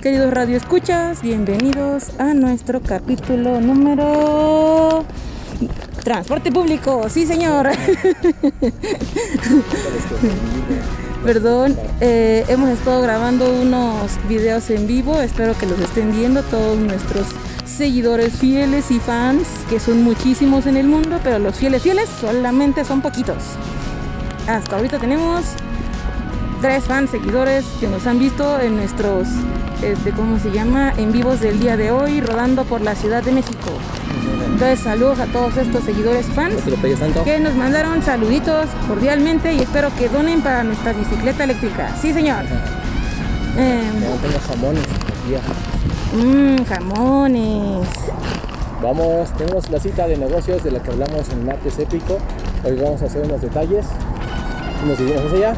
Queridos 0.00 0.32
Radio 0.32 0.56
Escuchas, 0.56 1.20
bienvenidos 1.22 2.10
a 2.20 2.34
nuestro 2.34 2.80
capítulo 2.80 3.60
número 3.60 5.04
Transporte 6.04 6.52
público, 6.52 7.08
sí 7.08 7.26
señor. 7.26 7.70
Perdón, 11.24 11.76
eh, 12.00 12.44
hemos 12.48 12.70
estado 12.70 13.02
grabando 13.02 13.52
unos 13.52 14.18
videos 14.28 14.70
en 14.70 14.86
vivo, 14.86 15.20
espero 15.20 15.58
que 15.58 15.66
los 15.66 15.80
estén 15.80 16.12
viendo 16.12 16.42
todos 16.44 16.78
nuestros 16.78 17.26
seguidores 17.82 18.34
fieles 18.34 18.92
y 18.92 19.00
fans, 19.00 19.42
que 19.68 19.80
son 19.80 20.04
muchísimos 20.04 20.66
en 20.66 20.76
el 20.76 20.86
mundo, 20.86 21.18
pero 21.24 21.40
los 21.40 21.56
fieles 21.56 21.82
fieles 21.82 22.08
solamente 22.20 22.84
son 22.84 23.02
poquitos. 23.02 23.38
Hasta 24.46 24.76
ahorita 24.76 25.00
tenemos 25.00 25.42
tres 26.60 26.84
fans 26.84 27.10
seguidores 27.10 27.64
que 27.80 27.88
nos 27.88 28.06
han 28.06 28.20
visto 28.20 28.60
en 28.60 28.76
nuestros, 28.76 29.26
este, 29.82 30.12
¿cómo 30.12 30.38
se 30.38 30.52
llama? 30.52 30.92
En 30.96 31.10
vivos 31.10 31.40
del 31.40 31.58
día 31.58 31.76
de 31.76 31.90
hoy, 31.90 32.20
rodando 32.20 32.64
por 32.64 32.82
la 32.82 32.94
Ciudad 32.94 33.20
de 33.24 33.32
México. 33.32 33.72
Entonces, 34.46 34.78
saludos 34.78 35.18
a 35.18 35.26
todos 35.26 35.56
estos 35.56 35.82
seguidores 35.82 36.26
fans 36.26 36.54
que 37.24 37.40
nos 37.40 37.56
mandaron 37.56 38.00
saluditos 38.04 38.68
cordialmente 38.86 39.54
y 39.54 39.58
espero 39.58 39.92
que 39.98 40.08
donen 40.08 40.40
para 40.40 40.62
nuestra 40.62 40.92
bicicleta 40.92 41.42
eléctrica. 41.42 41.96
Sí, 42.00 42.12
señor. 42.12 42.44
Eh, 43.58 43.82
tengo 44.22 44.38
jamones 44.46 44.84
mmm, 46.12 46.64
jamones. 46.64 47.88
Vamos, 48.82 49.30
tenemos 49.36 49.70
la 49.70 49.78
cita 49.78 50.06
de 50.06 50.16
negocios 50.16 50.64
de 50.64 50.72
la 50.72 50.82
que 50.82 50.90
hablamos 50.90 51.28
en 51.30 51.46
martes 51.46 51.78
épico. 51.78 52.18
Hoy 52.64 52.76
vamos 52.76 53.02
a 53.02 53.06
hacer 53.06 53.24
unos 53.24 53.40
detalles. 53.40 53.86
Nos 54.86 54.98
seguimos 54.98 55.24
hacia 55.24 55.50
allá. 55.50 55.54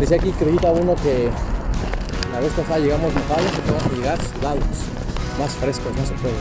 Decía 0.00 0.16
aquí 0.16 0.32
que 0.32 0.44
ahorita 0.44 0.72
uno 0.72 0.94
que 0.96 1.28
la 2.32 2.40
vez 2.40 2.52
pasada 2.52 2.80
llegamos 2.80 3.14
mojados, 3.14 3.52
que 3.52 3.70
vamos 3.70 3.86
a 3.86 3.96
llegar 3.96 4.18
sudados, 4.20 4.64
más 5.38 5.52
frescos, 5.52 5.92
no 5.96 6.04
se 6.04 6.14
puede. 6.14 6.34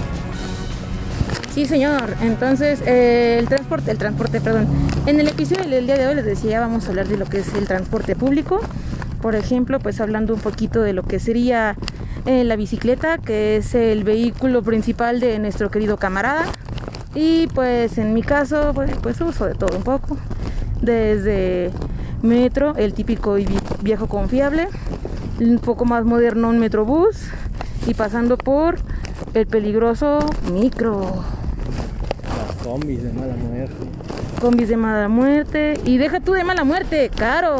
Sí, 1.54 1.68
señor. 1.68 2.16
Entonces, 2.22 2.82
eh, 2.88 3.38
el 3.40 3.48
transporte, 3.48 3.92
el 3.92 4.00
transporte, 4.00 4.42
perdón. 4.42 4.68
En 5.06 5.20
el 5.20 5.28
episodio 5.28 5.70
del 5.70 5.86
día 5.86 5.98
de 5.98 6.08
hoy 6.08 6.16
les 6.16 6.26
decía, 6.26 6.60
vamos 6.60 6.88
a 6.88 6.90
hablar 6.90 7.08
de 7.08 7.18
lo 7.18 7.26
que 7.26 7.40
es 7.40 7.54
el 7.54 7.68
transporte 7.68 8.16
público. 8.16 8.60
Por 9.22 9.36
ejemplo, 9.36 9.80
pues 9.80 10.02
hablando 10.02 10.34
un 10.34 10.40
poquito 10.40 10.82
de 10.82 10.94
lo 10.94 11.04
que 11.04 11.20
sería 11.20 11.76
eh, 12.26 12.44
la 12.44 12.56
bicicleta, 12.56 13.18
que 13.18 13.58
es 13.58 13.76
el 13.76 14.04
vehículo 14.04 14.62
principal 14.64 15.20
de 15.20 15.40
nuestro 15.40 15.70
querido 15.70 15.98
camarada. 15.98 16.46
Y 17.16 17.48
pues 17.48 17.98
en 17.98 18.14
mi 18.14 18.24
caso, 18.24 18.72
pues, 18.74 18.92
pues 19.02 19.20
uso 19.22 19.46
de 19.46 19.56
todo 19.56 19.76
un 19.76 19.84
poco. 19.84 20.18
Desde 20.82 21.72
metro, 22.22 22.76
el 22.78 22.94
típico 22.94 23.38
y 23.38 23.48
viejo 23.82 24.08
confiable, 24.08 24.68
un 25.40 25.60
poco 25.60 25.86
más 25.86 26.06
moderno 26.06 26.50
un 26.50 26.60
metrobús 26.60 27.28
y 27.86 27.94
pasando 27.94 28.38
por 28.38 28.78
el 29.34 29.46
peligroso 29.46 30.20
micro. 30.52 31.24
Las 32.24 32.56
combis 32.64 33.04
de 33.04 33.12
mala 33.12 33.36
muerte. 33.36 33.76
Combis 34.40 34.70
de 34.70 34.78
mala 34.78 35.08
muerte. 35.08 35.74
Y 35.86 35.98
deja 35.98 36.20
tú 36.20 36.34
de 36.34 36.44
mala 36.44 36.64
muerte, 36.64 37.12
caro. 37.16 37.58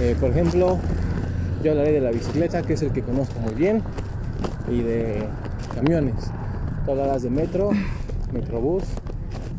Eh, 0.00 0.16
por 0.18 0.30
ejemplo, 0.30 0.78
yo 1.62 1.72
hablaré 1.72 1.92
de 1.92 2.00
la 2.00 2.10
bicicleta, 2.10 2.62
que 2.62 2.74
es 2.74 2.82
el 2.82 2.92
que 2.92 3.02
conozco 3.02 3.38
muy 3.40 3.54
bien, 3.54 3.82
y 4.70 4.82
de 4.82 5.26
camiones. 5.74 6.30
Tú 6.84 6.92
hablarás 6.92 7.22
de 7.22 7.30
metro, 7.30 7.70
metrobús 8.32 8.84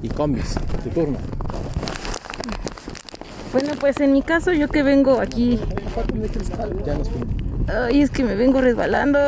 y 0.02 0.10
combis. 0.10 0.56
Tu 0.84 0.90
turno. 0.90 1.18
Bueno, 3.52 3.74
pues 3.80 4.00
en 4.00 4.14
mi 4.14 4.22
caso, 4.22 4.54
yo 4.54 4.68
que 4.70 4.82
vengo 4.82 5.20
aquí. 5.20 5.60
Ya 6.86 6.96
nos. 6.96 7.10
Ay, 7.68 8.02
es 8.02 8.10
que 8.10 8.24
me 8.24 8.36
vengo 8.36 8.62
resbalando. 8.62 9.20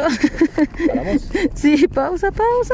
¿Paramos? 0.88 1.29
Sí, 1.53 1.88
pausa, 1.88 2.31
pausa. 2.31 2.73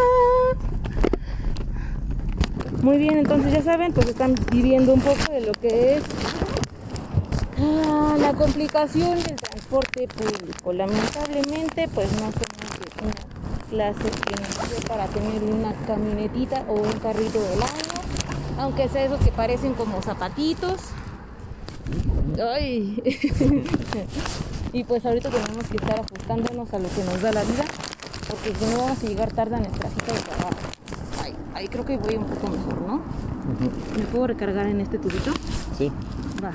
Muy 2.81 2.97
bien, 2.97 3.17
entonces 3.17 3.51
ya 3.51 3.61
saben, 3.61 3.91
pues 3.91 4.07
están 4.07 4.35
viviendo 4.51 4.93
un 4.93 5.01
poco 5.01 5.33
de 5.33 5.41
lo 5.41 5.51
que 5.51 5.95
es 5.95 6.03
ah, 7.57 8.15
la 8.19 8.33
complicación 8.33 9.21
del 9.21 9.35
transporte 9.69 10.07
público. 10.07 10.73
Lamentablemente, 10.73 11.87
pues 11.93 12.11
no 12.13 12.19
somos 12.19 12.33
de 12.33 13.05
una 13.05 13.13
clase 13.69 14.09
que 14.09 14.41
nació 14.41 14.87
para 14.87 15.05
tener 15.07 15.43
una 15.43 15.73
camionetita 15.85 16.65
o 16.67 16.73
un 16.73 16.99
carrito 16.99 17.39
del 17.39 17.61
año, 17.61 18.01
aunque 18.57 18.89
sea 18.89 19.05
esos 19.05 19.19
que 19.19 19.31
parecen 19.31 19.73
como 19.73 20.01
zapatitos. 20.01 20.81
Ay. 22.43 23.01
y 24.73 24.83
pues 24.83 25.05
ahorita 25.05 25.29
tenemos 25.29 25.65
que 25.67 25.77
estar 25.77 25.99
ajustándonos 25.99 26.73
a 26.73 26.79
lo 26.79 26.89
que 26.89 27.03
nos 27.03 27.21
da 27.21 27.31
la 27.31 27.43
vida, 27.43 27.65
porque 28.27 28.55
si 28.57 28.65
no 28.65 28.77
vamos 28.79 29.03
a 29.03 29.07
llegar 29.07 29.31
tarde 29.31 29.55
a 29.55 29.59
nuestra 29.59 29.89
cita 29.89 30.13
de 30.13 30.19
trabajo. 30.19 30.57
Ay, 31.23 31.35
ahí 31.53 31.67
creo 31.67 31.85
que 31.85 31.97
voy 31.97 32.15
un 32.15 32.25
poco 32.25 32.47
mejor, 32.47 32.81
¿no? 32.81 33.01
¿Me 33.97 34.03
puedo 34.05 34.27
recargar 34.27 34.67
en 34.67 34.81
este 34.81 34.97
tubito? 34.97 35.31
Sí. 35.77 35.91
Va. 36.43 36.51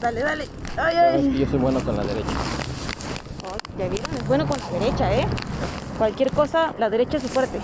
Dale, 0.00 0.20
dale. 0.20 0.48
Ay, 0.76 0.96
ay. 0.96 1.38
yo 1.38 1.46
soy 1.50 1.58
bueno 1.58 1.80
con 1.80 1.96
la 1.96 2.04
derecha. 2.04 2.28
Oh, 3.44 3.78
ya 3.78 3.88
vieron, 3.88 4.14
es 4.14 4.26
bueno 4.28 4.46
con 4.46 4.58
la 4.58 4.78
derecha, 4.78 5.12
¿eh? 5.12 5.26
Cualquier 5.98 6.30
cosa, 6.30 6.72
la 6.78 6.88
derecha 6.88 7.16
es 7.16 7.24
su 7.24 7.28
fuerte. 7.28 7.58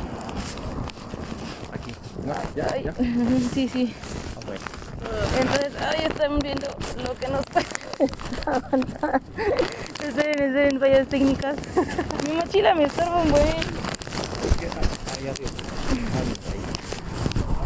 Aquí. 1.72 1.92
No, 2.24 2.34
ya, 2.56 2.68
Ay, 2.72 2.84
ya. 2.84 2.92
sí, 3.54 3.68
sí. 3.68 3.94
Ah. 4.36 5.40
Entonces, 5.40 5.72
ahí 5.80 6.06
están 6.06 6.38
viendo 6.40 6.66
lo 7.04 7.14
que 7.14 7.28
nos 7.28 7.44
avanzar. 8.46 9.20
Esperen, 10.02 10.48
esperen, 10.48 10.80
fallas 10.80 11.06
técnicas. 11.08 11.56
Mi 12.28 12.32
mochila 12.36 12.74
me 12.74 12.84
estorba 12.84 13.16
un 13.22 13.30
buen. 13.30 13.44
Ahí 13.44 15.28
arriba. 15.28 15.50
Ahí. 16.50 16.60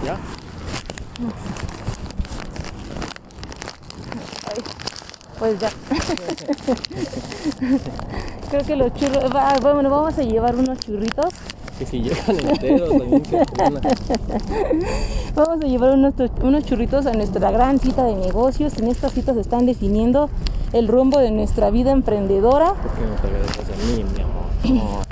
¿Ya? 0.05 0.13
Ay, 0.13 1.78
pues 5.39 5.59
ya. 5.59 5.71
Creo 8.51 8.65
que 8.65 8.77
los 8.77 8.93
churros. 8.95 9.31
bueno, 9.63 9.91
vamos 9.91 10.19
a 10.19 10.23
llevar 10.23 10.57
unos 10.57 10.79
churritos. 10.81 11.33
Que 11.79 11.87
si 11.87 12.01
llegan 12.03 12.41
enteros 12.41 12.91
también 12.91 13.23
que. 13.23 13.45
Vamos 15.35 15.63
a 15.63 15.67
llevar 15.67 15.95
unos, 15.95 16.15
unos 16.43 16.65
churritos 16.65 17.07
a 17.07 17.13
nuestra 17.13 17.51
gran 17.51 17.79
cita 17.79 18.05
de 18.05 18.17
negocios. 18.17 18.77
En 18.79 18.89
estas 18.89 19.13
citas 19.13 19.35
se 19.35 19.43
están 19.43 19.67
definiendo 19.67 20.31
el 20.73 20.89
rumbo 20.89 21.19
de 21.19 21.31
nuestra 21.31 21.71
vida 21.71 21.93
emprendedora. 21.93 22.75
¿Por 22.75 22.93
qué 22.93 23.03
no 23.03 23.15
te 23.17 23.27
agradezcas 23.29 23.67
a 23.69 23.77
mí, 23.87 24.05
mi 24.05 24.21
amor? 24.23 24.49
No, 24.65 25.03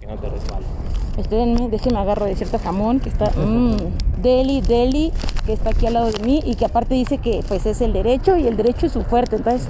que 0.00 0.06
no 0.06 0.14
te 0.16 0.28
resbales. 0.28 0.66
Espérenme, 1.16 1.68
déjenme 1.68 1.98
agarro 1.98 2.26
de 2.26 2.36
cierto 2.36 2.58
jamón 2.58 3.00
que 3.00 3.08
está 3.08 3.30
mmm, 3.30 3.76
deli, 4.22 4.60
deli, 4.60 5.12
que 5.46 5.54
está 5.54 5.70
aquí 5.70 5.86
al 5.86 5.94
lado 5.94 6.10
de 6.12 6.22
mí 6.22 6.42
y 6.44 6.54
que 6.56 6.66
aparte 6.66 6.94
dice 6.94 7.18
que 7.18 7.42
pues 7.48 7.64
es 7.66 7.80
el 7.80 7.92
derecho 7.94 8.36
y 8.36 8.46
el 8.46 8.56
derecho 8.56 8.86
es 8.86 8.92
su 8.92 9.02
fuerte. 9.02 9.36
Entonces, 9.36 9.66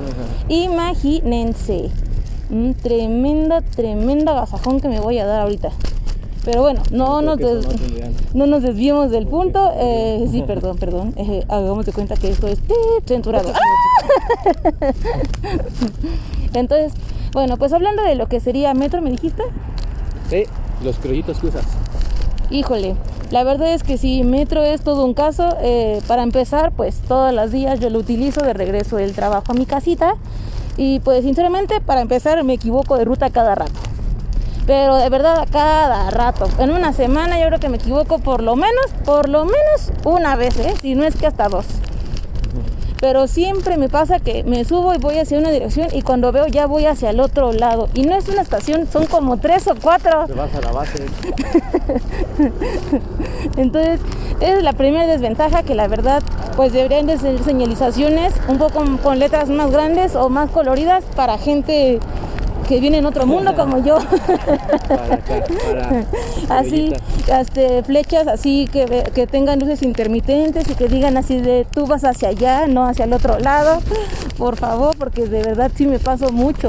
imagínense, 0.49 1.91
un 2.51 2.75
tremenda, 2.75 3.61
tremenda 3.61 4.35
gasajón 4.35 4.81
que 4.81 4.89
me 4.89 4.99
voy 5.01 5.19
a 5.19 5.27
dar 5.27 5.43
ahorita. 5.43 5.71
Pero 6.45 6.63
bueno, 6.63 6.83
no 6.93 7.23
nos, 7.23 7.39
des- 7.39 7.67
no 8.35 8.47
nos 8.47 8.63
desviemos 8.63 9.11
del 9.11 9.27
punto. 9.27 9.73
Eh, 9.77 10.27
sí, 10.31 10.43
perdón, 10.43 10.77
perdón. 10.79 11.13
Eh, 11.17 11.45
hagamos 11.49 11.87
de 11.87 11.93
cuenta 11.93 12.17
que 12.17 12.29
esto 12.31 12.47
es 12.49 12.59
censurado. 13.05 13.53
¡Ah! 13.55 14.93
Entonces, 16.55 16.93
bueno, 17.33 17.57
pues 17.57 17.73
hablando 17.73 18.03
de 18.03 18.15
lo 18.15 18.29
que 18.29 18.41
sería 18.41 18.75
metro, 18.75 19.03
¿me 19.03 19.11
dijiste? 19.11 19.43
Sí, 20.29 20.45
los 20.83 20.97
criollitos 20.97 21.39
que 21.39 21.47
usas. 21.49 21.65
Híjole, 22.51 22.97
la 23.31 23.43
verdad 23.43 23.73
es 23.73 23.83
que 23.83 23.99
sí, 23.99 24.23
metro 24.23 24.63
es 24.63 24.83
todo 24.83 25.05
un 25.05 25.15
caso. 25.15 25.57
Eh, 25.61 26.01
para 26.07 26.23
empezar, 26.23 26.73
pues 26.73 27.01
todos 27.01 27.33
los 27.33 27.51
días 27.51 27.81
yo 27.81 27.91
lo 27.91 27.99
utilizo 27.99 28.41
de 28.43 28.53
regreso 28.53 28.97
del 28.97 29.15
trabajo 29.15 29.53
a 29.53 29.55
mi 29.55 29.67
casita. 29.67 30.15
Y 30.77 31.01
pues 31.01 31.25
sinceramente, 31.25 31.81
para 31.81 32.03
empezar, 32.03 32.43
me 32.45 32.55
equivoco 32.55 32.97
de 32.97 33.05
ruta 33.05 33.31
cada 33.31 33.55
rato. 33.55 33.81
Pero 34.67 34.97
de 34.97 35.09
verdad 35.09 35.47
cada 35.51 36.11
rato. 36.11 36.49
En 36.59 36.71
una 36.71 36.93
semana 36.93 37.41
yo 37.41 37.47
creo 37.47 37.61
que 37.61 37.69
me 37.69 37.77
equivoco 37.77 38.19
por 38.19 38.43
lo 38.43 38.57
menos, 38.57 38.87
por 39.05 39.29
lo 39.29 39.45
menos 39.45 39.93
una 40.05 40.37
vez, 40.37 40.59
¿eh? 40.59 40.75
si 40.81 40.95
no 40.95 41.05
es 41.05 41.17
que 41.17 41.27
hasta 41.27 41.49
dos. 41.49 41.67
Pero 43.01 43.29
siempre 43.29 43.77
me 43.77 43.89
pasa 43.89 44.21
que 44.21 44.45
me 44.45 44.65
subo 44.65 44.95
y 44.95 44.99
voy 44.99 45.19
hacia 45.19 45.39
una 45.39 45.51
dirección 45.51 45.89
y 45.93 46.03
cuando 46.03 46.33
veo 46.33 46.47
ya 46.47 46.67
voy 46.67 46.87
hacia 46.87 47.11
el 47.11 47.21
otro 47.21 47.53
lado. 47.53 47.89
Y 47.95 48.03
no 48.03 48.17
es 48.17 48.29
una 48.29 48.43
estación, 48.43 48.87
son 48.91 49.07
como 49.07 49.39
tres 49.39 49.69
o 49.69 49.75
cuatro. 49.81 50.27
Te 50.27 50.33
vas 50.33 50.55
a 50.55 50.61
la 50.61 50.73
base. 50.73 51.07
Entonces, 53.57 54.01
es 54.41 54.63
la 54.63 54.73
primera 54.73 55.07
desventaja 55.07 55.63
que 55.63 55.75
la 55.75 55.89
verdad 55.89 56.23
pues 56.57 56.73
deberían 56.73 57.07
de 57.07 57.19
ser 57.19 57.43
señalizaciones 57.43 58.33
un 58.49 58.59
poco 58.59 58.83
con 59.03 59.19
letras 59.19 59.51
más 59.51 59.71
grandes 59.71 60.17
o 60.17 60.31
más 60.31 60.51
coloridas 60.51 61.05
para 61.15 61.37
gente 61.37 62.01
que 62.67 62.81
viene 62.81 62.99
en 62.99 63.07
otro 63.07 63.27
mundo 63.27 63.55
como 63.55 63.85
yo. 63.85 63.99
así, 66.49 66.93
este, 67.29 67.83
flechas 67.83 68.27
así 68.27 68.69
que, 68.73 69.11
que 69.15 69.27
tengan 69.27 69.59
luces 69.59 69.83
intermitentes 69.83 70.69
y 70.71 70.75
que 70.75 70.89
digan 70.89 71.17
así 71.17 71.41
de 71.41 71.67
tú 71.71 71.87
vas 71.87 72.05
hacia 72.05 72.29
allá, 72.29 72.67
no 72.67 72.87
hacia 72.87 73.05
el 73.05 73.13
otro 73.13 73.39
lado. 73.39 73.81
Por 74.39 74.57
favor, 74.57 74.97
porque 74.97 75.27
de 75.27 75.43
verdad 75.43 75.71
sí 75.75 75.87
me 75.87 75.99
paso 75.99 76.31
mucho. 76.31 76.69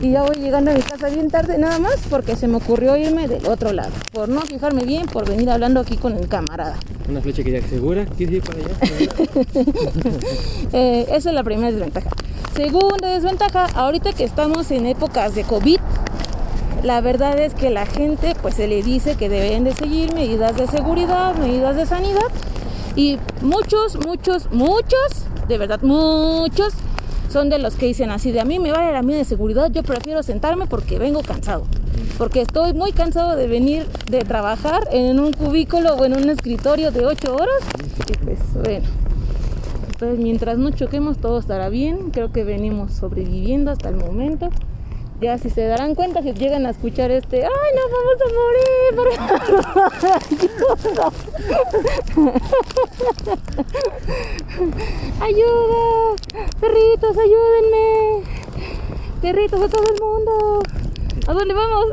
Y 0.00 0.10
ya 0.10 0.22
voy 0.22 0.36
llegando 0.36 0.70
a 0.70 0.74
mi 0.74 0.82
casa 0.82 1.08
bien 1.08 1.30
tarde 1.30 1.56
nada 1.58 1.78
más 1.78 1.96
porque 2.10 2.36
se 2.36 2.48
me 2.48 2.56
ocurrió 2.56 2.96
irme 2.96 3.28
del 3.28 3.46
otro 3.46 3.72
lado. 3.72 3.92
Por 4.12 4.28
no 4.28 4.42
fijarme 4.42 4.84
bien, 4.84 5.06
por 5.06 5.26
venir 5.28 5.48
hablando 5.48 5.80
aquí 5.80 5.96
con 5.96 6.16
el 6.16 6.28
camarada. 6.28 6.76
Una 7.08 7.20
flecha 7.20 7.42
que 7.42 7.52
ya 7.52 7.66
segura, 7.66 8.04
¿quieres 8.04 8.36
ir 8.36 8.42
para 8.42 8.58
allá? 8.58 8.74
eh, 10.72 11.06
esa 11.10 11.28
es 11.30 11.34
la 11.34 11.42
primera 11.42 11.70
desventaja. 11.70 12.10
Segunda 12.54 13.08
desventaja, 13.08 13.66
ahorita 13.74 14.12
que 14.12 14.24
estamos 14.24 14.70
en 14.70 14.86
épocas 14.86 15.34
de 15.34 15.44
COVID, 15.44 15.78
la 16.86 17.00
verdad 17.00 17.36
es 17.40 17.52
que 17.52 17.70
la 17.70 17.84
gente 17.84 18.34
pues 18.40 18.54
se 18.54 18.68
le 18.68 18.80
dice 18.80 19.16
que 19.16 19.28
deben 19.28 19.64
de 19.64 19.74
seguir 19.74 20.14
medidas 20.14 20.56
de 20.56 20.68
seguridad, 20.68 21.34
medidas 21.34 21.74
de 21.74 21.84
sanidad 21.84 22.28
y 22.94 23.18
muchos, 23.42 23.98
muchos, 24.06 24.52
muchos, 24.52 25.26
de 25.48 25.58
verdad 25.58 25.80
muchos 25.82 26.72
son 27.28 27.50
de 27.50 27.58
los 27.58 27.74
que 27.74 27.86
dicen 27.86 28.10
así 28.10 28.30
de 28.30 28.40
a 28.40 28.44
mí 28.44 28.60
me 28.60 28.70
vale 28.70 28.92
la 28.92 29.02
mía 29.02 29.16
de 29.16 29.24
seguridad, 29.24 29.68
yo 29.72 29.82
prefiero 29.82 30.22
sentarme 30.22 30.66
porque 30.68 31.00
vengo 31.00 31.22
cansado, 31.22 31.66
porque 32.18 32.42
estoy 32.42 32.72
muy 32.72 32.92
cansado 32.92 33.34
de 33.34 33.48
venir 33.48 33.84
de 34.08 34.20
trabajar 34.20 34.86
en 34.92 35.18
un 35.18 35.32
cubículo 35.32 35.96
o 35.96 36.04
en 36.04 36.16
un 36.16 36.30
escritorio 36.30 36.92
de 36.92 37.04
8 37.04 37.34
horas 37.34 37.62
y 38.08 38.24
pues 38.24 38.38
bueno 38.54 38.86
entonces, 39.96 40.18
mientras 40.18 40.58
no 40.58 40.72
choquemos, 40.72 41.16
todo 41.16 41.38
estará 41.38 41.70
bien. 41.70 42.10
Creo 42.10 42.30
que 42.30 42.44
venimos 42.44 42.92
sobreviviendo 42.92 43.70
hasta 43.70 43.88
el 43.88 43.96
momento. 43.96 44.50
Ya 45.20 45.38
si 45.38 45.48
se 45.48 45.64
darán 45.66 45.94
cuenta, 45.94 46.22
si 46.22 46.34
llegan 46.34 46.66
a 46.66 46.70
escuchar 46.70 47.10
este, 47.10 47.42
¡ay, 47.44 47.50
no 47.74 47.80
vamos 47.96 48.16
a 48.22 48.26
morir! 48.36 48.76
¡Ayuda! 55.20 56.16
¡Perritos, 56.60 57.16
ayúdenme! 57.16 58.22
¡Perritos 59.22 59.62
a 59.62 59.68
todo 59.68 59.84
el 59.90 59.98
mundo! 60.02 60.62
¿A 61.26 61.32
dónde 61.32 61.54
vamos? 61.54 61.86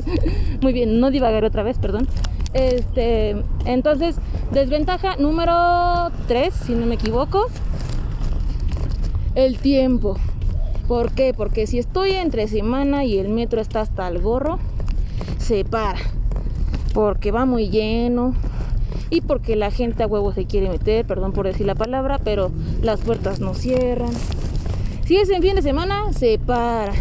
Muy 0.62 0.72
bien, 0.72 1.00
no 1.00 1.10
divagar 1.10 1.44
otra 1.44 1.64
vez, 1.64 1.76
perdón. 1.78 2.06
Este, 2.54 3.36
entonces, 3.64 4.14
desventaja 4.52 5.16
número 5.16 6.12
3, 6.28 6.54
si 6.54 6.74
no 6.74 6.86
me 6.86 6.94
equivoco, 6.94 7.48
el 9.34 9.58
tiempo. 9.58 10.16
¿Por 10.88 11.12
qué? 11.12 11.34
Porque 11.36 11.66
si 11.66 11.78
estoy 11.78 12.12
entre 12.12 12.48
semana 12.48 13.04
y 13.04 13.18
el 13.18 13.28
metro 13.28 13.60
está 13.60 13.82
hasta 13.82 14.08
el 14.08 14.20
gorro, 14.20 14.58
se 15.38 15.64
para. 15.64 15.98
Porque 16.94 17.30
va 17.30 17.44
muy 17.44 17.68
lleno 17.68 18.34
y 19.10 19.20
porque 19.20 19.54
la 19.54 19.70
gente 19.70 20.02
a 20.02 20.06
huevo 20.06 20.32
se 20.32 20.46
quiere 20.46 20.70
meter, 20.70 21.06
perdón 21.06 21.32
por 21.32 21.46
decir 21.46 21.66
la 21.66 21.74
palabra, 21.74 22.18
pero 22.18 22.50
las 22.82 23.00
puertas 23.00 23.38
no 23.38 23.52
cierran. 23.52 24.12
Si 25.04 25.16
es 25.16 25.28
en 25.28 25.42
fin 25.42 25.54
de 25.56 25.62
semana, 25.62 26.12
se 26.14 26.38
para 26.38 26.92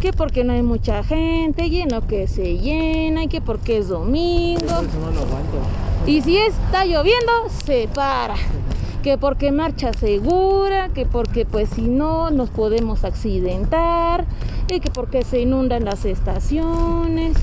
que 0.00 0.12
porque 0.12 0.44
no 0.44 0.52
hay 0.52 0.62
mucha 0.62 1.02
gente, 1.02 1.68
lleno 1.68 2.06
que 2.06 2.26
se 2.26 2.58
llena, 2.58 3.24
y 3.24 3.28
que 3.28 3.40
porque 3.40 3.78
es 3.78 3.88
domingo. 3.88 4.82
y 6.06 6.22
si 6.22 6.36
está 6.36 6.84
lloviendo, 6.84 7.32
se 7.64 7.88
para. 7.94 8.34
Que 9.02 9.16
porque 9.16 9.50
marcha 9.50 9.92
segura, 9.94 10.90
que 10.90 11.06
porque 11.06 11.46
pues 11.46 11.70
si 11.70 11.82
no 11.82 12.30
nos 12.30 12.50
podemos 12.50 13.04
accidentar, 13.04 14.26
y 14.68 14.80
que 14.80 14.90
porque 14.90 15.22
se 15.22 15.40
inundan 15.40 15.84
las 15.84 16.04
estaciones, 16.04 17.36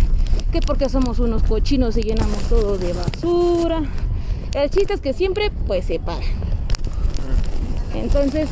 que 0.52 0.62
porque 0.62 0.88
somos 0.88 1.20
unos 1.20 1.44
cochinos 1.44 1.98
y 1.98 2.04
llenamos 2.04 2.44
todo 2.44 2.78
de 2.78 2.94
basura. 2.94 3.82
El 4.54 4.70
chiste 4.70 4.94
es 4.94 5.02
que 5.02 5.14
siempre 5.14 5.52
pues 5.66 5.86
se 5.86 6.00
para. 6.00 6.22
Entonces, 7.96 8.50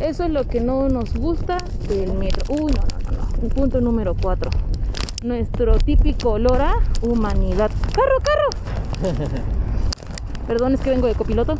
eso 0.00 0.24
es 0.24 0.30
lo 0.30 0.44
que 0.46 0.60
no 0.60 0.88
nos 0.88 1.14
gusta 1.14 1.58
del 1.88 2.12
metro. 2.14 2.42
Uy, 2.48 2.72
no, 2.72 2.82
no, 2.82 3.16
no, 3.16 3.42
no. 3.42 3.48
Punto 3.48 3.80
número 3.80 4.16
4. 4.20 4.50
Nuestro 5.22 5.78
típico 5.78 6.32
olor 6.32 6.60
a 6.60 6.74
humanidad. 7.00 7.70
¡Carro, 7.92 8.18
carro! 8.22 9.24
Perdón, 10.46 10.74
es 10.74 10.80
que 10.80 10.90
vengo 10.90 11.06
de 11.06 11.14
copiloto. 11.14 11.54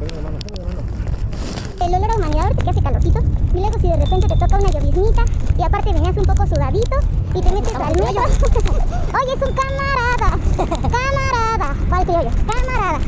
El 1.84 1.94
olor 1.94 2.10
a 2.10 2.16
humanidad 2.16 2.50
porque 2.54 2.70
hace 2.70 2.80
calorcito. 2.80 3.20
Y 3.52 3.58
luego 3.58 3.78
si 3.78 3.88
de 3.88 3.96
repente 3.96 4.26
te 4.26 4.36
toca 4.36 4.56
una 4.56 4.70
lloviznita 4.70 5.24
y 5.58 5.62
aparte 5.62 5.92
venías 5.92 6.16
un 6.16 6.24
poco 6.24 6.46
sudadito 6.46 6.96
y 7.34 7.40
te 7.42 7.52
metes 7.52 7.74
al 7.74 7.92
metro. 7.92 8.22
Oye, 9.20 9.34
es 9.34 9.42
un 9.42 9.54
camarada. 9.54 10.38
Camarada. 10.56 11.74
¿Cuál 11.90 12.04
criollo? 12.04 12.30
Camarada. 12.46 12.98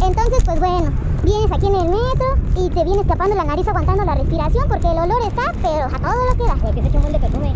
Entonces, 0.00 0.42
pues 0.44 0.58
bueno, 0.58 0.90
vienes 1.22 1.52
aquí 1.52 1.66
en 1.66 1.74
el 1.74 1.88
metro 1.90 2.26
y 2.56 2.70
te 2.70 2.82
viene 2.82 3.00
escapando 3.02 3.36
la 3.36 3.44
nariz 3.44 3.68
aguantando 3.68 4.04
la 4.06 4.14
respiración 4.14 4.68
porque 4.68 4.86
el 4.86 4.98
olor 4.98 5.22
está, 5.28 5.52
pero 5.60 5.84
a 5.84 5.98
todo 5.98 6.24
lo 6.30 6.36
que 6.36 6.44
da. 6.44 6.56
Porque 6.56 6.80
se 6.80 6.88
echa 6.88 6.96
un 6.96 7.02
buen 7.02 7.12
de 7.12 7.20
perfume. 7.20 7.52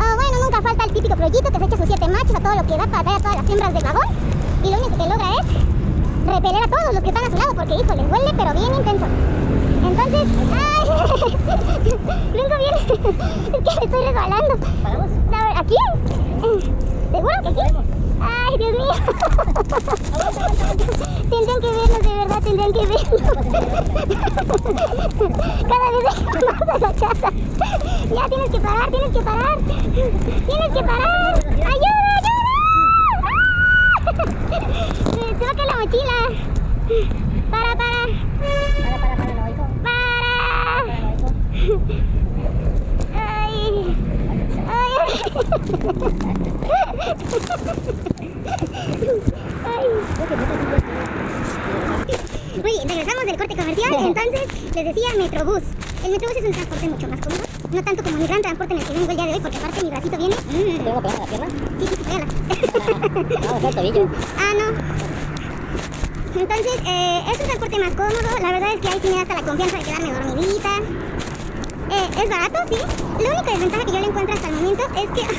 Ah, 0.00 0.16
bueno, 0.16 0.44
nunca 0.44 0.60
falta 0.60 0.84
el 0.86 0.92
típico 0.92 1.14
proyito 1.14 1.52
que 1.52 1.58
se 1.58 1.64
echa 1.66 1.76
sus 1.76 1.86
siete 1.86 2.08
machos 2.08 2.34
a 2.34 2.40
todo 2.40 2.54
lo 2.56 2.66
que 2.66 2.76
da 2.76 2.86
para 2.88 3.04
traer 3.04 3.16
a 3.16 3.22
todas 3.22 3.36
las 3.36 3.48
hembras 3.48 3.74
del 3.74 3.84
vagón. 3.84 4.08
Y 4.64 4.70
lo 4.70 4.78
único 4.78 4.90
que 4.90 5.08
logra 5.08 5.28
es 5.38 5.46
repeler 6.26 6.62
a 6.64 6.68
todos 6.68 6.94
los 6.94 7.02
que 7.02 7.08
están 7.10 7.24
a 7.24 7.30
su 7.30 7.36
lado 7.36 7.54
porque, 7.54 7.74
hijo, 7.74 7.94
les 7.94 8.10
huele, 8.10 8.34
pero 8.36 8.52
bien 8.54 8.74
intenso. 8.74 9.06
Vengo 12.32 12.56
bien. 12.58 12.74
es 12.84 13.78
que 13.78 13.84
estoy 13.84 14.04
resbalando. 14.04 14.54
¿Paramos? 14.82 15.10
¿Aquí? 15.56 15.76
¿Seguro 17.10 17.34
que 17.42 17.48
aquí? 17.48 17.60
Ay, 18.20 18.58
Dios 18.58 18.72
mío. 18.72 18.92
tendrían 21.30 21.60
que 21.60 21.70
vernos, 21.70 22.02
de 22.02 22.14
verdad, 22.14 22.40
tendrían 22.42 22.72
que 22.72 22.80
vernos. 22.86 23.22
Cada 25.68 25.86
vez 25.90 26.02
más 26.04 26.16
a 26.68 26.78
la 26.78 26.92
casa. 26.92 27.28
Ya 28.14 28.24
tienes 28.28 28.50
que 28.50 28.60
parar, 28.60 28.90
tienes 28.90 29.10
que 29.10 29.22
parar. 29.22 29.58
Tienes 29.64 30.72
que 30.74 30.82
parar. 30.82 31.34
¡Ayuda, 31.46 31.90
ayuda! 32.18 32.42
Se 35.10 35.34
caer 35.38 35.66
la 35.66 35.76
mochila. 35.76 36.18
Para, 37.50 37.72
para. 37.76 38.02
Para, 38.82 38.96
para. 39.00 39.16
Para. 39.16 39.22
Para, 39.22 39.34
lo 39.34 39.42
oigo. 39.46 39.64
Ay. 43.14 43.52
Bien, 52.62 52.88
regresamos 52.88 53.24
del 53.26 53.36
corte 53.36 53.56
comercial. 53.56 53.94
Entonces, 53.98 54.46
les 54.74 54.84
decía 54.84 55.08
Metrobús. 55.18 55.62
El 56.04 56.10
Metrobús 56.12 56.36
es 56.36 56.44
un 56.44 56.52
transporte 56.52 56.88
mucho 56.88 57.08
más 57.08 57.20
cómodo. 57.20 57.42
No 57.72 57.82
tanto 57.82 58.02
como 58.02 58.18
mi 58.18 58.26
gran 58.26 58.42
transporte 58.42 58.74
en 58.74 58.80
el 58.80 58.86
que 58.86 58.92
vengo 58.92 59.10
el 59.10 59.16
día 59.16 59.26
de 59.26 59.32
hoy, 59.34 59.40
porque 59.40 59.56
aparte 59.56 59.82
mi 59.82 59.90
bracito 59.90 60.16
viene. 60.18 60.34
¿Te 60.36 60.82
vengo 60.82 61.02
pegando 61.02 61.20
la 61.20 61.26
pierna? 61.26 61.46
Sí, 61.78 61.86
sí, 61.88 61.96
pégala. 62.04 62.26
No, 63.40 63.56
es 63.56 63.64
el 63.64 63.74
tobillo. 63.74 64.08
Ah, 64.38 64.52
no. 64.58 64.66
Entonces, 66.40 66.74
eh, 66.86 67.20
es 67.32 67.40
un 67.40 67.46
transporte 67.46 67.78
más 67.78 67.90
cómodo. 67.90 68.38
La 68.40 68.52
verdad 68.52 68.74
es 68.74 68.80
que 68.80 68.88
ahí 68.88 69.00
sí 69.02 69.08
me 69.08 69.14
da 69.14 69.22
hasta 69.22 69.34
la 69.34 69.42
confianza 69.42 69.76
de 69.78 69.84
quedarme 69.84 70.12
dormidita. 70.12 70.78
Eh, 71.90 72.22
es 72.22 72.30
barato, 72.30 72.58
sí. 72.68 73.01
La 73.22 73.30
única 73.30 73.52
desventaja 73.52 73.84
que 73.84 73.92
yo 73.92 74.00
le 74.00 74.06
encuentro 74.06 74.34
hasta 74.34 74.48
el 74.48 74.54
momento 74.56 74.82
es 74.94 75.10
que. 75.10 75.22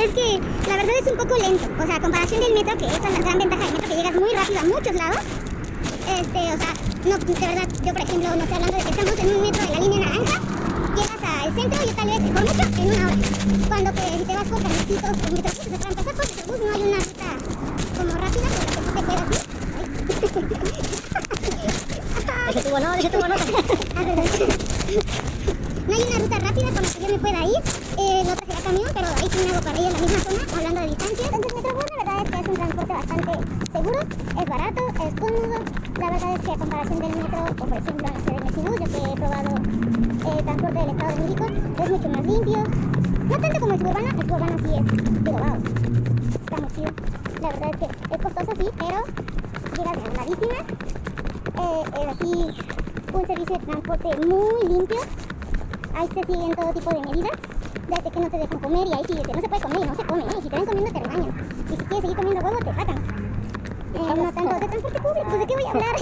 Es 0.00 0.08
que 0.14 0.40
la 0.66 0.76
verdad 0.76 0.94
es 1.00 1.06
un 1.10 1.16
poco 1.18 1.36
lento. 1.36 1.68
O 1.78 1.86
sea, 1.86 1.96
a 1.96 2.00
comparación 2.00 2.40
del 2.40 2.54
metro, 2.54 2.74
que 2.78 2.86
esa 2.86 2.96
es 2.96 3.02
la 3.12 3.18
gran 3.18 3.36
ventaja 3.38 3.64
del 3.64 3.72
metro, 3.74 3.88
que 3.88 3.96
llegas 3.96 4.14
muy 4.14 4.32
rápido 4.32 4.60
a 4.60 4.64
muchos 4.64 4.94
lados. 4.94 5.18
Este, 6.08 6.38
o 6.38 6.56
sea, 6.56 6.72
no, 7.04 7.18
de 7.18 7.34
verdad, 7.34 7.68
yo 7.84 7.92
por 7.92 8.00
ejemplo, 8.02 8.34
no 8.36 8.42
estoy 8.42 8.54
hablando 8.54 8.76
de 8.76 8.82
que 8.82 8.90
estamos 8.90 9.18
en 9.18 9.36
un 9.36 9.42
metro 9.42 9.62
de 9.62 9.68
la 9.72 9.80
línea 9.80 10.00
naranja. 10.00 10.40
Llegas 10.96 11.22
al 11.22 11.54
centro 11.54 11.78
y 11.84 11.92
tal 11.92 12.06
vez, 12.06 12.20
por 12.20 12.32
mucho, 12.40 12.62
en 12.80 12.86
una 12.86 13.06
hora. 13.06 13.16
Cuando 13.68 13.92
que 13.92 14.00
si 14.00 14.24
te 14.24 14.34
vas 14.34 14.48
por 14.48 14.62
camioncitos, 14.62 15.00
por 15.00 15.10
sea, 15.10 15.18
para 15.78 15.90
empezar 15.90 16.14
por 16.14 16.24
metrobús 16.24 16.58
no 16.60 16.72
hay 16.74 16.82
una 16.82 16.98
ruta 16.98 17.28
como 17.96 18.12
rápida 18.14 18.48
por 18.48 18.60
la 18.60 18.66
que 18.70 18.80
tú 18.80 18.90
te 18.94 19.02
puedas 19.02 19.30
ir. 19.30 19.38
Ese 22.50 22.60
tubo 22.68 22.78
no, 22.80 22.94
tubo 23.10 23.28
no. 23.28 23.36
No 24.90 25.94
hay 25.94 26.02
una 26.02 26.18
ruta 26.18 26.38
rápida 26.40 26.72
con 26.72 26.82
la 26.82 26.88
que 26.90 27.00
yo 27.00 27.08
me 27.12 27.18
pueda 27.20 27.46
ir. 27.46 27.62
Eh, 27.96 28.24
no 28.26 28.34
será 28.34 28.60
camión, 28.60 28.90
pero 28.92 29.06
ahí 29.06 29.28
sí 29.30 29.38
me 29.46 29.52
hago 29.52 29.62
para 29.62 29.78
en 29.78 29.92
la 29.92 29.98
misma 30.00 30.18
zona, 30.18 30.42
hablando 30.50 30.80
de 30.80 30.86
distancia. 30.88 31.26
Entonces, 31.30 31.54
Metrobús, 31.54 31.84
la 31.90 32.02
verdad 32.02 32.22
es 32.24 32.30
que 32.30 32.40
es 32.40 32.48
un 32.48 32.54
transporte 32.54 32.92
bastante 32.92 33.32
seguro, 33.70 34.00
es 34.00 34.46
barato, 34.50 34.82
es 34.90 35.14
cómodo. 35.14 35.58
La 35.96 36.10
verdad 36.10 36.34
es 36.34 36.40
que 36.40 36.50
a 36.50 36.56
comparación 36.56 36.98
del 36.98 37.16
metro, 37.22 37.38
o 37.38 37.54
por 37.54 37.78
ejemplo 37.78 38.02
la 38.02 38.18
ciudad 38.18 38.34
de 38.34 38.44
Mexibus, 38.44 38.80
yo 38.80 38.86
que 38.90 38.98
he 38.98 39.14
probado 39.14 39.50
eh, 40.26 40.42
transporte 40.42 40.78
del 40.80 40.90
Estado 40.90 41.14
de 41.14 41.20
México, 41.22 41.46
es 41.84 41.90
mucho 41.90 42.08
más 42.08 42.26
limpio. 42.26 42.58
No 43.30 43.38
tanto 43.38 43.60
como 43.60 43.72
el 43.72 43.78
suburbano, 43.78 44.08
el 44.10 44.26
suburbano 44.26 44.56
sí 44.58 44.70
es, 44.74 44.82
digo, 45.22 45.38
wow, 45.38 45.56
está 46.34 46.56
muy. 46.58 46.82
La 47.40 47.48
verdad 47.48 47.70
es 47.70 47.76
que 47.78 47.86
es 47.86 48.20
costoso, 48.20 48.52
sí, 48.58 48.66
pero 48.74 48.98
llegas 49.76 49.96
regaladísima. 50.02 50.58
Eh, 51.60 51.82
es 51.94 52.06
así 52.08 52.79
un 53.12 53.26
servicio 53.26 53.58
de 53.58 53.66
transporte 53.66 54.08
muy 54.26 54.68
limpio. 54.68 55.00
Ahí 55.94 56.08
se 56.08 56.22
siguen 56.22 56.54
todo 56.54 56.72
tipo 56.72 56.90
de 56.90 57.00
medidas. 57.00 57.38
Desde 57.88 58.10
que 58.10 58.20
no 58.20 58.30
te 58.30 58.38
dejan 58.38 58.60
comer 58.60 58.86
y 58.86 58.92
ahí 58.92 59.02
sí, 59.08 59.14
que 59.14 59.32
no 59.32 59.40
se 59.40 59.48
puede 59.48 59.62
comer 59.62 59.80
y 59.82 59.86
no 59.86 59.94
se 59.96 60.04
come. 60.04 60.22
¿eh? 60.22 60.26
Y 60.38 60.42
si 60.42 60.48
te 60.48 60.56
ven 60.56 60.66
comiendo 60.66 60.92
te 60.92 61.00
regañan. 61.00 61.34
Y 61.66 61.70
si 61.70 61.76
quieres 61.76 62.00
seguir 62.00 62.16
comiendo 62.16 62.44
huevo 62.46 62.58
te 62.58 62.74
sacan. 62.74 62.98
Eh, 63.94 64.14
no 64.16 64.32
tanto 64.32 64.54
de 64.54 64.60
transporte 64.60 65.00
público, 65.00 65.26
pues 65.28 65.40
de 65.40 65.46
qué 65.46 65.54
voy 65.54 65.64
a 65.64 65.70
hablar. 65.70 65.94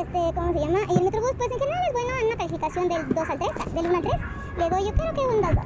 este, 0.00 0.18
¿cómo 0.34 0.52
se 0.52 0.58
llama? 0.60 0.78
Y 0.88 0.96
el 0.96 1.02
Metrobús, 1.02 1.32
pues 1.36 1.50
en 1.50 1.58
general 1.58 1.82
es 1.86 1.92
bueno 1.92 2.10
en 2.20 2.26
una 2.26 2.36
calificación 2.36 2.88
del 2.88 3.08
2 3.08 3.30
al 3.30 3.38
3, 3.38 3.74
del 3.74 3.86
1 3.86 3.96
al 3.96 4.02
3. 4.02 4.14
Le 4.58 4.70
doy 4.70 4.84
yo 4.84 4.92
creo 4.94 5.12
que 5.12 5.20
un 5.20 5.40
2 5.42 5.50
2. 5.54 5.64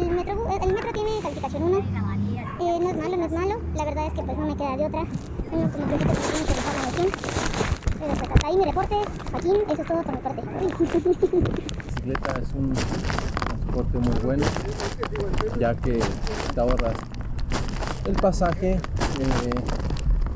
El, 0.00 0.10
Metrobús, 0.10 0.46
el 0.62 0.72
metro 0.72 0.92
tiene 0.92 1.20
calificación 1.20 1.62
1. 1.64 1.78
Eh, 1.78 2.78
no 2.80 2.90
es 2.90 2.96
malo, 2.96 3.16
no 3.16 3.26
es 3.26 3.32
malo. 3.32 3.60
La 3.74 3.84
verdad 3.84 4.06
es 4.06 4.12
que 4.14 4.22
pues 4.22 4.38
no 4.38 4.46
me 4.46 4.56
queda 4.56 4.76
de 4.76 4.86
otra. 4.86 5.04
Uno 5.50 5.70
como 5.70 5.86
que 5.86 5.96
tiene 5.98 6.46
que 6.46 6.54
dejar 6.54 6.74
la 6.76 7.51
Pues 8.02 8.20
hasta 8.20 8.46
ahí 8.48 8.56
mi 8.56 8.64
reporte. 8.64 8.96
Joaquín, 9.30 9.56
eso 9.70 9.82
es 9.82 9.86
todo 9.88 10.02
por 10.02 10.12
mi 10.12 10.20
parte. 10.22 10.42
bicicleta 11.86 12.32
es 12.42 12.48
un 12.54 12.72
transporte 12.72 13.98
muy 13.98 14.18
bueno, 14.24 14.44
ya 15.60 15.74
que 15.76 16.00
te 16.52 16.60
ahorras 16.60 16.96
el 18.04 18.14
pasaje, 18.16 18.72
eh, 18.72 18.80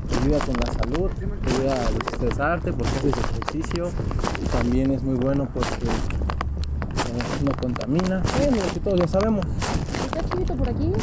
te 0.07 0.15
ayuda 0.15 0.39
con 0.45 0.55
la 0.55 0.71
salud, 0.71 1.09
te 1.43 1.51
ayuda 1.51 1.73
a 1.73 1.91
desestresarte 1.91 2.71
porque 2.71 2.89
haces 2.99 3.13
ejercicio 3.17 3.91
y 4.41 4.45
también 4.47 4.91
es 4.91 5.03
muy 5.03 5.15
bueno 5.15 5.49
porque 5.53 5.87
eh, 5.87 7.43
no 7.43 7.51
contamina, 7.61 8.23
eh, 8.39 8.49
lo 8.49 8.73
que 8.73 8.79
todos 8.79 8.97
ya 8.97 9.07
sabemos, 9.09 9.45
¿Está 10.05 10.19
escrito 10.21 10.55
por 10.55 10.69
aquí? 10.69 10.93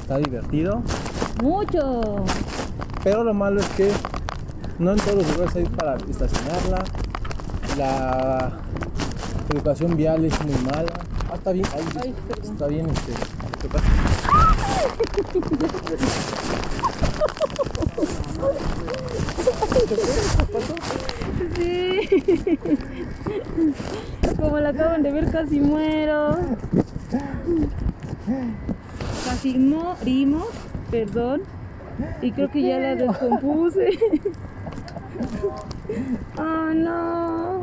está 0.00 0.18
divertido, 0.18 0.82
Mucho. 1.42 2.24
pero 3.02 3.24
lo 3.24 3.34
malo 3.34 3.60
es 3.60 3.66
que 3.70 3.90
no 4.82 4.92
en 4.92 4.98
todos 4.98 5.14
los 5.14 5.32
lugares 5.36 5.54
hay 5.56 5.64
para 5.66 5.96
estacionarla, 5.96 6.82
la 7.78 8.52
educación 9.50 9.96
vial 9.96 10.24
es 10.24 10.44
muy 10.44 10.54
mala, 10.64 10.92
ah, 11.30 11.34
está 11.34 11.52
bien, 11.52 11.66
ahí 11.72 11.84
Ay, 12.02 12.14
perdón. 12.26 12.52
está 12.52 12.66
bien 12.66 12.86
este. 12.90 13.12
Sí. 21.56 22.58
Como 24.36 24.58
la 24.58 24.70
acaban 24.70 25.02
de 25.04 25.12
ver, 25.12 25.30
casi 25.30 25.60
muero. 25.60 26.38
Casi 29.24 29.58
morimos, 29.58 30.48
perdón. 30.90 31.42
Y 32.20 32.32
creo 32.32 32.50
que 32.50 32.62
ya 32.62 32.78
la 32.78 32.96
descompuse. 32.96 33.90
Oh 36.38 36.72
no. 36.72 37.62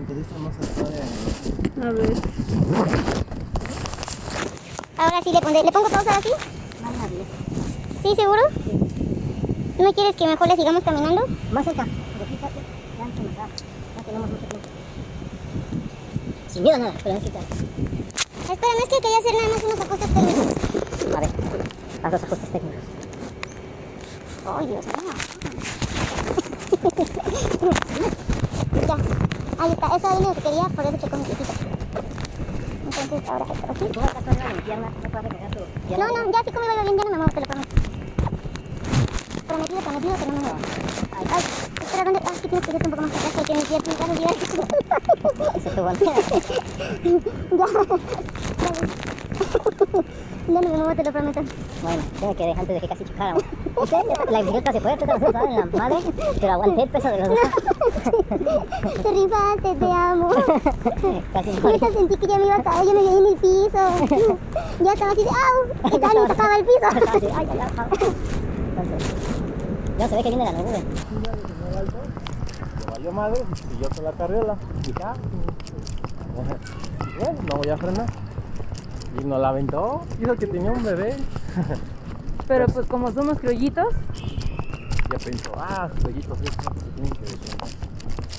Entonces 0.00 0.26
vamos 0.32 0.54
a 0.56 1.90
ver. 1.92 2.14
Ahora 4.98 5.22
sí 5.22 5.32
le 5.32 5.40
pondré. 5.40 5.62
¿Le 5.62 5.72
pongo 5.72 5.88
pausa 5.88 6.18
así? 6.18 6.30
¿Sí, 8.02 8.14
seguro? 8.16 8.42
¿No 9.78 9.92
quieres 9.92 10.16
que 10.16 10.26
mejor 10.26 10.48
le 10.48 10.56
sigamos 10.56 10.82
caminando? 10.82 11.26
Más 11.52 11.64
cerca. 11.64 11.86
Porque 12.18 12.34
fíjate, 12.34 12.60
ya 12.98 13.04
antes 13.04 13.22
de 13.22 13.28
matar. 13.30 13.48
Ya 13.96 14.02
tenemos 14.02 14.30
mucho 14.30 14.46
tiempo. 14.46 14.68
Sin 16.48 16.62
miedo 16.62 16.76
a 16.76 16.78
nada, 16.78 16.94
pero. 17.04 17.16
Espera, 17.16 18.72
no 18.72 18.78
es 18.78 18.88
que 18.88 19.00
quería 19.00 19.18
hacer 19.18 19.34
nada 19.34 19.48
más 19.54 19.62
unos 19.64 19.80
ajustes 19.80 20.12
técnicos. 20.12 21.16
A 21.16 21.20
ver, 21.20 21.30
haz 22.02 22.12
los 22.12 22.22
ajustes 22.24 22.50
técnicos. 22.50 22.84
Ay, 24.46 24.66
Dios 24.66 24.86
mío. 24.86 25.29
Ya, 28.86 28.96
ahí 29.58 29.70
está. 29.72 29.86
Eso 29.86 29.96
es 29.96 30.02
lo 30.02 30.16
único 30.18 30.34
que 30.34 30.40
quería, 30.42 30.64
por 30.68 30.84
eso 30.86 30.96
chocó 31.00 31.16
mi 31.16 31.24
piecito. 31.24 31.52
Entonces, 32.84 33.28
ahora 33.28 33.44
esto 33.52 33.72
aquí. 33.72 33.84
estás 33.84 34.62
pierna, 34.64 34.88
no 35.02 35.10
puedes 35.10 35.28
pegar 35.28 35.50
tu 35.50 35.58
No, 35.60 35.64
pierna. 35.88 36.06
no, 36.06 36.32
ya 36.32 36.40
así 36.40 36.50
como 36.52 36.64
iba 36.64 36.82
bien, 36.82 36.96
ya 36.96 37.04
no 37.04 37.10
me 37.10 37.16
muevo, 37.16 37.30
te 37.32 37.40
lo 37.40 37.46
prometo. 37.46 37.68
Prometido, 39.46 39.80
prometido, 39.80 40.14
pero 40.18 40.26
no 40.26 40.36
me 40.36 40.40
muevo. 40.40 40.58
Ay, 41.16 41.24
ay, 41.34 41.42
espera, 41.82 42.04
¿dónde? 42.04 42.20
Ah, 42.24 42.30
aquí 42.30 42.48
tienes 42.48 42.66
que 42.66 42.72
irte 42.76 42.86
un 42.86 42.90
poco 42.92 43.02
más 43.02 43.10
atrás, 43.10 43.32
porque 43.36 43.54
mi 43.54 43.62
pie 43.62 43.76
está 43.76 44.04
en 44.04 44.10
Eso 45.56 45.68
es 45.68 45.74
tu 45.74 45.82
bandera. 45.82 46.16
Ya 47.50 47.66
no 50.48 50.60
me 50.60 50.68
muevo, 50.68 50.94
te 50.94 51.04
lo 51.04 51.12
prometo. 51.12 51.40
Bueno, 51.82 52.02
tengo 52.18 52.36
que 52.36 52.46
dejar 52.46 52.60
antes 52.60 52.74
de 52.74 52.80
que 52.80 52.88
casi 52.88 53.04
chocáramos. 53.04 53.44
La 54.30 54.40
bicicleta 54.40 54.72
se 54.72 54.80
fue, 54.80 54.96
tú 54.96 55.06
te 55.06 55.12
vas 55.12 55.22
a 55.22 55.44
en 55.44 55.56
la 55.56 55.66
madre, 55.66 55.96
pero 56.40 56.52
aguanté 56.52 56.82
el 56.82 56.88
peso 56.88 57.08
de 57.08 57.18
los 57.18 57.28
dos. 57.28 57.38
Te 59.02 59.10
rifaste, 59.10 59.74
te 59.74 59.84
amo. 59.84 60.28
Casi 61.32 61.50
no. 61.50 61.68
Ahorita 61.68 61.92
sentí 61.92 62.16
que 62.16 62.26
ya 62.26 62.38
me 62.38 62.46
iba 62.46 62.56
a 62.56 62.62
caer, 62.62 62.86
yo 62.86 62.94
me 62.94 63.02
veía 63.02 63.18
en 63.18 63.26
el 63.26 63.36
piso. 63.36 64.38
Ya 64.82 64.92
estaba 64.92 65.12
así 65.12 65.22
de 65.22 65.28
¡au! 65.28 65.86
Y 65.86 65.98
todavía 65.98 66.22
ni 66.22 66.28
tocaba 66.28 66.56
el 66.56 66.64
piso. 66.64 66.86
así, 67.14 67.26
ay, 67.36 67.48
ay, 67.50 67.58
ay. 67.60 67.70
Entonces, 68.76 69.14
ya 69.98 70.08
se 70.08 70.16
ve 70.16 70.22
que 70.22 70.28
viene 70.28 70.44
la 70.44 70.52
nube. 70.52 70.84
Le 72.78 72.90
valió 72.90 73.12
madre 73.12 73.42
y 73.52 73.56
siguió 73.56 73.88
con 73.90 74.04
la 74.04 74.12
carriola. 74.12 74.56
Ah, 75.02 75.14
bueno, 76.34 76.56
no 77.48 77.56
voy 77.56 77.68
a 77.68 77.76
frenar. 77.76 78.29
Y 79.18 79.24
nos 79.24 79.40
la 79.40 79.48
aventó, 79.48 80.02
dijo 80.18 80.34
que 80.36 80.46
tenía 80.46 80.70
un 80.72 80.82
bebé. 80.82 81.14
Pero 82.46 82.66
pues 82.66 82.86
como 82.86 83.10
somos 83.12 83.38
criollitos, 83.38 83.94
Ya 85.10 85.18
pensó, 85.18 85.52
ah, 85.56 85.88
estos 85.92 86.38
se 86.38 86.44
tienen 86.94 87.12
que 87.12 87.20
detener. 87.20 87.56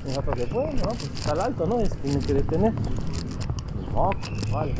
Y 0.04 0.08
nosotros 0.10 0.36
de, 0.38 0.46
bueno, 0.46 0.72
no, 0.74 0.90
pues 0.90 1.04
está 1.04 1.32
al 1.34 1.42
alto, 1.42 1.66
¿no? 1.68 1.80
Se 1.86 1.96
tienen 1.96 2.22
que 2.22 2.34
detener. 2.34 2.74
No, 3.94 4.10
pues 4.10 4.51
vale. 4.51 4.75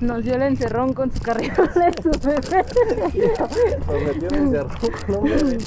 nos 0.00 0.22
dio 0.24 0.34
el 0.34 0.42
encerrón 0.42 0.92
con 0.94 1.10
su 1.12 1.20
carriola 1.20 1.90
y 1.90 2.02
su 2.02 2.10
bebé. 2.22 2.64
Nos 3.86 4.02
metió 4.02 4.28
el 4.28 4.50
cerro 4.50 4.68
con 5.06 5.14
un 5.16 5.24
bebé. 5.24 5.58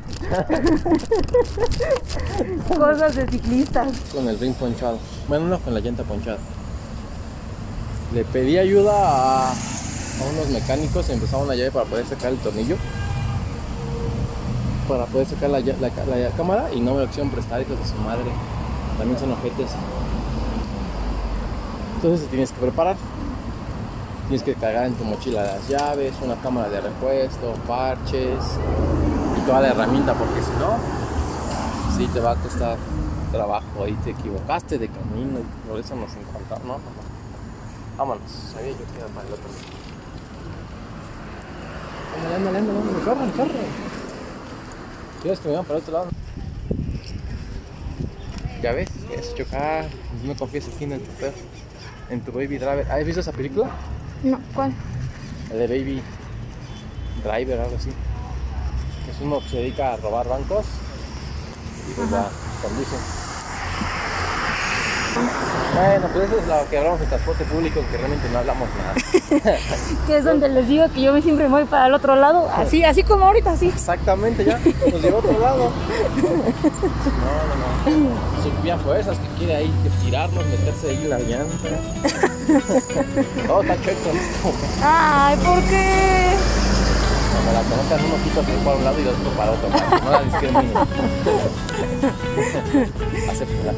Cosas 2.77 3.15
de 3.15 3.27
ciclistas. 3.27 3.99
Con 4.13 4.27
el 4.27 4.39
ring 4.39 4.53
ponchado. 4.55 4.97
Bueno, 5.27 5.47
no 5.47 5.59
con 5.59 5.73
la 5.73 5.79
llanta 5.79 6.03
ponchada. 6.03 6.37
Le 8.13 8.23
pedí 8.25 8.59
ayuda 8.59 8.93
a, 8.93 9.53
unos 10.31 10.49
mecánicos, 10.51 11.09
empezaron 11.09 11.45
una 11.45 11.55
llave 11.55 11.71
para 11.71 11.85
poder 11.85 12.05
sacar 12.05 12.31
el 12.31 12.37
tornillo. 12.37 12.75
Para 14.87 15.05
poder 15.07 15.25
sacar 15.25 15.49
la, 15.49 15.59
la 15.59 15.89
la 15.89 16.29
cámara 16.37 16.71
y 16.73 16.79
no 16.79 16.93
me 16.93 17.05
lo 17.05 17.31
prestar, 17.31 17.61
hijos 17.61 17.79
de 17.79 17.85
su 17.85 17.95
madre. 17.95 18.25
También 18.99 19.19
son 19.19 19.31
ojetes. 19.31 19.71
Entonces 21.95 22.27
tienes 22.27 22.51
que 22.51 22.59
preparar. 22.59 22.97
Tienes 24.27 24.43
que 24.43 24.53
cargar 24.53 24.85
en 24.85 24.93
tu 24.93 25.03
mochila 25.05 25.43
las 25.43 25.67
llaves, 25.67 26.13
una 26.21 26.35
cámara 26.35 26.69
de 26.69 26.81
repuesto, 26.81 27.53
parches 27.67 28.43
y 29.37 29.41
toda 29.45 29.61
la 29.61 29.69
herramienta, 29.69 30.13
porque 30.13 30.41
si 30.41 30.51
no, 30.51 30.77
sí 31.97 32.07
te 32.13 32.19
va 32.19 32.31
a 32.31 32.35
costar 32.35 32.77
trabajo. 33.31 33.83
Ahí 33.83 33.97
te 34.03 34.11
equivocaste 34.11 34.77
de 34.77 34.87
camino 34.87 35.39
y 35.39 35.67
por 35.67 35.79
eso 35.79 35.95
nos 35.95 36.11
encontramos. 36.15 36.77
No. 36.77 37.02
Vámonos, 37.97 38.29
sabía 38.51 38.71
yo 38.71 38.77
que 38.77 38.97
era 38.97 39.07
para 39.07 39.27
el 39.27 39.33
otro 39.33 39.47
lado. 39.47 39.83
Ándale, 42.15 42.35
ándale, 42.35 42.57
ándale, 42.57 42.79
ándale, 42.79 43.03
corre, 43.03 43.31
corre. 43.37 43.65
¿Quieres 45.21 45.39
que 45.39 45.47
me 45.47 45.53
vayan 45.53 45.65
para 45.65 45.77
el 45.77 45.83
otro 45.83 45.93
lado? 45.93 46.07
Ya 48.61 48.71
ves, 48.71 48.89
es 49.15 49.35
chocar. 49.35 49.85
No 50.21 50.29
me 50.29 50.35
confíes 50.35 50.67
aquí 50.67 50.85
en 50.85 50.99
tu 50.99 51.11
perro, 51.13 51.37
en 52.09 52.21
tu 52.21 52.31
baby 52.31 52.57
driver. 52.57 52.91
¿Has 52.91 53.05
visto 53.05 53.21
esa 53.21 53.31
película? 53.31 53.69
No, 54.23 54.39
¿cuál? 54.55 54.73
El 55.51 55.59
de 55.59 55.67
Baby 55.67 56.01
Driver, 57.23 57.59
algo 57.59 57.75
así. 57.75 57.89
Es 57.89 59.21
uno 59.21 59.39
que 59.41 59.49
se 59.49 59.57
dedica 59.57 59.93
a 59.93 59.97
robar 59.97 60.27
bancos 60.27 60.65
y 61.89 61.93
pues 61.93 62.09
ya 62.09 62.29
conduce. 62.61 63.22
Bueno, 65.75 66.07
pues 66.13 66.25
eso 66.25 66.37
es 66.39 66.47
lo 66.47 66.69
que 66.69 66.77
hablamos 66.77 66.99
de 66.99 67.05
transporte 67.07 67.43
público, 67.45 67.81
que 67.91 67.97
realmente 67.97 68.29
no 68.31 68.37
hablamos 68.39 68.69
nada. 68.77 68.93
Que 70.07 70.17
es 70.17 70.23
donde 70.23 70.49
les 70.49 70.67
digo 70.67 70.85
que 70.93 71.01
yo 71.01 71.13
me 71.13 71.21
siempre 71.21 71.47
voy 71.47 71.65
para 71.65 71.87
el 71.87 71.93
otro 71.93 72.15
lado. 72.15 72.47
Así, 72.55 72.83
así 72.83 73.03
como 73.03 73.25
ahorita, 73.25 73.51
así. 73.51 73.67
Exactamente, 73.69 74.45
ya 74.45 74.59
nos 74.59 75.01
llevó 75.01 75.17
a 75.17 75.19
otro 75.19 75.39
lado. 75.39 75.71
No, 76.21 76.29
no, 77.91 77.97
no. 78.09 78.43
Su 78.43 78.51
vía 78.61 78.77
fuerzas 78.77 79.17
que 79.17 79.27
quiere 79.39 79.55
ahí 79.55 79.73
tirarnos, 80.03 80.45
meterse 80.45 80.89
ahí 80.89 80.99
en 81.03 81.09
la 81.09 81.19
llanta. 81.19 81.69
Todo 83.47 83.61
está 83.63 83.75
chueco. 83.75 84.11
Ay, 84.83 85.35
¿por 85.37 85.59
qué? 85.63 86.35
Cuando 87.33 87.51
la 87.51 87.61
conozcan 87.63 87.99
uno 88.05 88.15
para 88.63 88.77
un 88.77 88.83
lado 88.83 88.99
y 88.99 89.07
otro 89.07 89.29
para 89.31 89.51
otro. 89.51 89.69
para 89.69 89.89
que 89.89 90.01
No 90.03 90.11
la 90.11 90.21
discriminen. 90.23 90.77
Acéptela. 93.29 93.73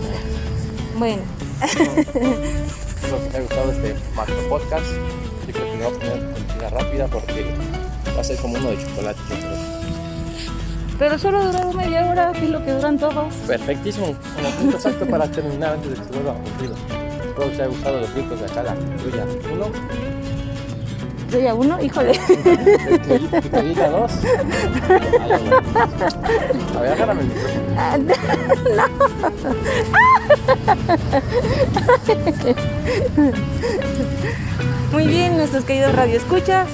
Bueno. 0.97 1.21
Espero 1.61 2.05
que 2.05 3.27
os 3.27 3.29
haya 3.29 3.41
gustado 3.41 3.71
este 3.71 3.95
macro 4.15 4.35
podcast. 4.49 4.85
Yo 5.45 5.53
creo 5.53 5.65
que 5.65 5.77
me 5.77 5.83
voy 5.83 5.93
a 5.93 5.99
poner 5.99 6.47
comida 6.47 6.69
rápida 6.69 7.07
porque 7.07 7.53
va 8.15 8.21
a 8.21 8.23
ser 8.23 8.37
como 8.37 8.55
uno 8.55 8.69
de 8.69 8.77
chocolate. 8.77 9.19
Pero 10.97 11.19
solo 11.19 11.51
duró 11.51 11.73
media 11.73 12.05
hora, 12.09 12.31
que 12.31 12.45
es 12.45 12.49
lo 12.49 12.63
que 12.63 12.71
duran 12.71 12.97
todos. 12.97 13.33
Perfectísimo, 13.47 14.15
como 14.35 14.49
punto 14.51 14.77
exacto 14.77 15.05
para 15.05 15.27
terminar 15.27 15.73
antes 15.73 15.91
de 15.91 15.97
que 15.97 16.03
se 16.03 16.11
vuelva 16.11 16.31
aburrido. 16.31 16.75
Espero 16.75 17.35
que 17.35 17.41
os 17.41 17.53
haya 17.59 17.67
gustado 17.67 17.99
los 17.99 18.13
ricos 18.13 18.39
de 18.39 18.45
acá, 18.45 18.63
la 18.63 18.75
tuya 18.75 19.25
1 19.53 20.14
estrella 21.35 21.53
1, 21.53 21.83
híjole. 21.83 22.11
Estrellita 23.33 23.89
2. 23.89 24.11
A 26.75 26.81
ver, 26.81 26.93
el 26.93 26.99
No. 33.17 33.31
Muy 34.93 35.07
bien, 35.07 35.35
nuestros 35.35 35.65
queridos 35.65 35.93
radioescuchas. 35.93 36.69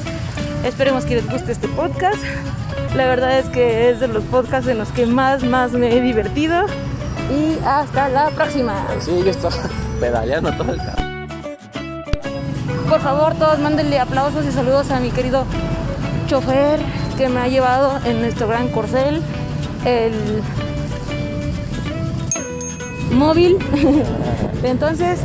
Esperemos 0.63 1.05
que 1.05 1.15
les 1.15 1.27
guste 1.27 1.53
este 1.53 1.67
podcast. 1.69 2.21
La 2.95 3.07
verdad 3.07 3.39
es 3.39 3.49
que 3.49 3.89
es 3.89 3.99
de 3.99 4.07
los 4.07 4.23
podcasts 4.25 4.69
en 4.69 4.77
los 4.77 4.89
que 4.89 5.07
más, 5.07 5.43
más 5.43 5.71
me 5.71 5.97
he 5.97 6.01
divertido. 6.01 6.67
Y 7.31 7.57
hasta 7.65 8.09
la 8.09 8.29
próxima. 8.29 8.75
Sí, 8.99 9.23
yo 9.23 9.31
estoy 9.31 9.49
pedaleando 9.99 10.51
todo 10.51 10.73
el 10.73 10.77
carro. 10.77 11.00
Favor, 13.03 13.33
todos 13.33 13.57
mándenle 13.59 13.99
aplausos 13.99 14.45
y 14.45 14.51
saludos 14.51 14.91
a 14.91 14.99
mi 14.99 15.09
querido 15.09 15.45
chofer 16.27 16.79
que 17.17 17.29
me 17.29 17.39
ha 17.39 17.47
llevado 17.47 17.99
en 18.05 18.21
nuestro 18.21 18.47
gran 18.47 18.67
corcel, 18.69 19.23
el 19.85 20.13
móvil. 23.11 23.57
Entonces, 24.63 25.21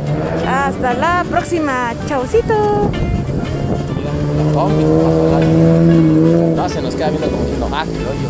hasta 0.47 0.95
la 0.95 1.23
próxima. 1.29 1.93
Chaucito. 2.07 2.89
Aire. 5.37 6.55
No, 6.55 6.67
se 6.69 6.81
nos 6.81 6.95
queda 6.95 7.09
viendo 7.09 7.29
como 7.29 7.43
diciendo, 7.43 7.69
ah, 7.71 7.85
qué 7.85 7.91
hoyo. 7.91 8.29